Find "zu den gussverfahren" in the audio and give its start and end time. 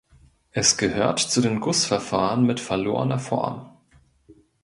1.19-2.43